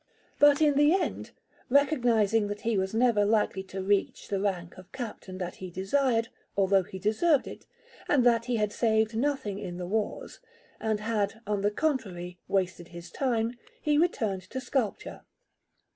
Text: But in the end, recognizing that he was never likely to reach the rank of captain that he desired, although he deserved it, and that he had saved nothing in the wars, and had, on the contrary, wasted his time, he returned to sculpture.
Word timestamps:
But 0.39 0.63
in 0.63 0.77
the 0.77 0.95
end, 0.95 1.29
recognizing 1.69 2.47
that 2.47 2.61
he 2.61 2.75
was 2.75 2.91
never 2.95 3.23
likely 3.23 3.61
to 3.65 3.83
reach 3.83 4.29
the 4.29 4.39
rank 4.41 4.79
of 4.79 4.91
captain 4.91 5.37
that 5.37 5.57
he 5.57 5.69
desired, 5.69 6.29
although 6.57 6.81
he 6.81 6.97
deserved 6.97 7.45
it, 7.45 7.67
and 8.09 8.25
that 8.25 8.45
he 8.45 8.55
had 8.55 8.73
saved 8.73 9.15
nothing 9.15 9.59
in 9.59 9.77
the 9.77 9.85
wars, 9.85 10.39
and 10.79 11.01
had, 11.01 11.41
on 11.45 11.61
the 11.61 11.69
contrary, 11.69 12.39
wasted 12.47 12.87
his 12.87 13.11
time, 13.11 13.59
he 13.79 13.99
returned 13.99 14.41
to 14.49 14.59
sculpture. 14.59 15.21